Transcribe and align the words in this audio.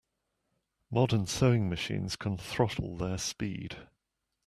Modern 0.89 1.27
sewing 1.27 1.69
machines 1.69 2.15
can 2.15 2.35
throttle 2.35 2.97
their 2.97 3.19
speed. 3.19 3.87